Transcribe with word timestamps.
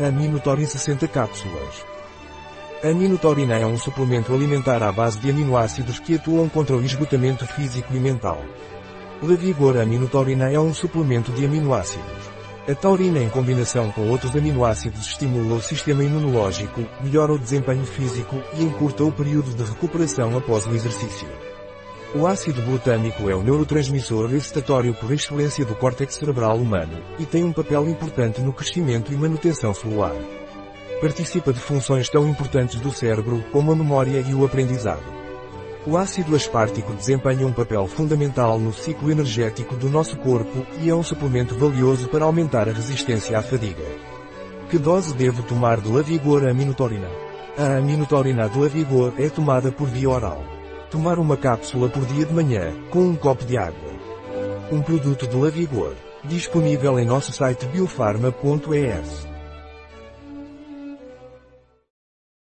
A 0.00 0.10
Minotorin 0.10 0.64
60 0.64 1.06
cápsulas. 1.06 1.84
A 2.82 2.94
minotaurina 2.94 3.58
é 3.58 3.66
um 3.66 3.76
suplemento 3.76 4.32
alimentar 4.32 4.82
à 4.82 4.90
base 4.90 5.18
de 5.18 5.28
aminoácidos 5.28 5.98
que 6.00 6.14
atuam 6.14 6.48
contra 6.48 6.74
o 6.74 6.82
esgotamento 6.82 7.46
físico 7.46 7.94
e 7.94 8.00
mental. 8.00 8.42
Levigor 9.22 9.76
Aminotaurina 9.76 10.50
é 10.50 10.58
um 10.58 10.72
suplemento 10.72 11.30
de 11.32 11.44
aminoácidos. 11.44 12.30
A 12.66 12.74
taurina 12.74 13.18
em 13.18 13.28
combinação 13.28 13.92
com 13.92 14.08
outros 14.08 14.34
aminoácidos 14.34 15.08
estimula 15.08 15.56
o 15.56 15.62
sistema 15.62 16.02
imunológico, 16.02 16.80
melhora 17.02 17.34
o 17.34 17.38
desempenho 17.38 17.84
físico 17.84 18.42
e 18.54 18.64
encurta 18.64 19.04
o 19.04 19.12
período 19.12 19.54
de 19.54 19.62
recuperação 19.62 20.34
após 20.38 20.66
o 20.66 20.74
exercício. 20.74 21.28
O 22.14 22.26
ácido 22.26 22.60
glutâmico 22.60 23.30
é 23.30 23.34
o 23.34 23.42
neurotransmissor 23.42 24.34
excitatório 24.34 24.92
por 24.92 25.10
excelência 25.10 25.64
do 25.64 25.74
córtex 25.74 26.14
cerebral 26.14 26.58
humano, 26.58 26.92
e 27.18 27.24
tem 27.24 27.42
um 27.42 27.54
papel 27.54 27.88
importante 27.88 28.42
no 28.42 28.52
crescimento 28.52 29.10
e 29.10 29.16
manutenção 29.16 29.72
celular. 29.72 30.14
Participa 31.00 31.54
de 31.54 31.58
funções 31.58 32.10
tão 32.10 32.28
importantes 32.28 32.78
do 32.80 32.92
cérebro 32.92 33.42
como 33.50 33.72
a 33.72 33.76
memória 33.76 34.22
e 34.28 34.34
o 34.34 34.44
aprendizado. 34.44 35.02
O 35.86 35.96
ácido 35.96 36.36
aspartico 36.36 36.92
desempenha 36.92 37.46
um 37.46 37.52
papel 37.52 37.86
fundamental 37.86 38.58
no 38.58 38.74
ciclo 38.74 39.10
energético 39.10 39.74
do 39.74 39.88
nosso 39.88 40.14
corpo 40.18 40.66
e 40.82 40.90
é 40.90 40.94
um 40.94 41.02
suplemento 41.02 41.54
valioso 41.54 42.08
para 42.08 42.26
aumentar 42.26 42.68
a 42.68 42.72
resistência 42.72 43.38
à 43.38 43.42
fadiga. 43.42 43.84
Que 44.68 44.78
dose 44.78 45.14
devo 45.14 45.42
tomar 45.42 45.80
de 45.80 45.90
Lavigor 45.90 46.46
aminotorina? 46.46 47.08
A 47.56 47.78
aminotorina 47.78 48.50
de 48.50 48.58
Lavigor 48.58 49.14
é 49.16 49.30
tomada 49.30 49.72
por 49.72 49.88
via 49.88 50.10
oral. 50.10 50.61
Tomar 50.92 51.18
uma 51.18 51.38
cápsula 51.38 51.88
por 51.88 52.04
dia 52.04 52.26
de 52.26 52.34
manhã, 52.34 52.70
com 52.90 52.98
um 52.98 53.16
copo 53.16 53.46
de 53.46 53.56
água. 53.56 53.92
Um 54.70 54.82
produto 54.82 55.26
de 55.26 55.34
Lavigor. 55.34 55.94
Disponível 56.22 56.98
em 56.98 57.06
nosso 57.06 57.32
site 57.32 57.64
biofarma.es. 57.64 59.31